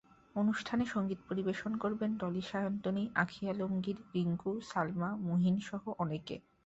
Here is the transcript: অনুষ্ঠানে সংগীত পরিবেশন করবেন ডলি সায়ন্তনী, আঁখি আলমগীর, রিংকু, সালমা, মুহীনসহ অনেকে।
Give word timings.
অনুষ্ঠানে 0.35 0.83
সংগীত 0.85 1.19
পরিবেশন 1.29 1.71
করবেন 1.77 2.11
ডলি 2.17 2.41
সায়ন্তনী, 2.41 3.03
আঁখি 3.15 3.43
আলমগীর, 3.49 3.97
রিংকু, 4.15 4.51
সালমা, 4.63 5.09
মুহীনসহ 5.27 5.81
অনেকে। 5.97 6.35